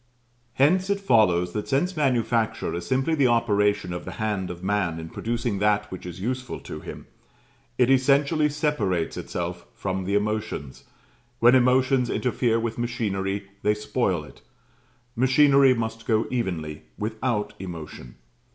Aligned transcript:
Hence 0.53 0.89
it 0.89 0.99
follows 0.99 1.53
that 1.53 1.67
since 1.67 1.95
Manufacture 1.95 2.73
is 2.73 2.87
simply 2.87 3.13
the 3.13 3.27
operation 3.27 3.93
of 3.93 4.03
the 4.03 4.13
hand 4.13 4.49
of 4.49 4.63
man 4.63 4.99
in 4.99 5.09
producing 5.09 5.59
that 5.59 5.91
which 5.91 6.07
is 6.07 6.19
useful 6.19 6.59
to 6.61 6.79
him, 6.79 7.05
it 7.77 7.91
essentially 7.91 8.49
separates 8.49 9.15
itself 9.15 9.67
from 9.75 10.05
the 10.05 10.15
emotions; 10.15 10.85
when 11.39 11.53
emotions 11.53 12.09
interfere 12.09 12.59
with 12.59 12.79
machinery 12.79 13.47
they 13.61 13.75
spoil 13.75 14.23
it: 14.23 14.41
machinery 15.15 15.75
must 15.75 16.07
go 16.07 16.25
evenly, 16.31 16.81
without 16.97 17.53
emotion. 17.59 18.15